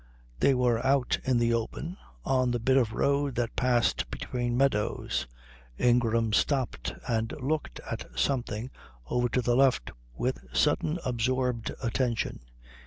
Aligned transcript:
They 0.39 0.55
were 0.55 0.83
out 0.83 1.19
in 1.25 1.37
the 1.37 1.53
open, 1.53 1.95
on 2.25 2.49
the 2.49 2.59
bit 2.59 2.75
of 2.75 2.91
road 2.91 3.35
that 3.35 3.55
passed 3.55 4.09
between 4.09 4.57
meadows. 4.57 5.27
Ingram 5.77 6.33
stopped 6.33 6.95
and 7.07 7.31
looked 7.39 7.79
at 7.81 8.07
something 8.17 8.71
over 9.11 9.29
to 9.29 9.43
the 9.43 9.55
left 9.55 9.91
with 10.17 10.39
sudden 10.53 10.97
absorbed 11.05 11.71
attention. 11.83 12.39